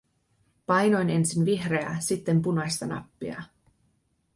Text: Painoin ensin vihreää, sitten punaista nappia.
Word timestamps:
Painoin 0.65 1.09
ensin 1.09 1.45
vihreää, 1.45 1.97
sitten 1.99 2.41
punaista 2.41 2.87
nappia. 2.87 3.43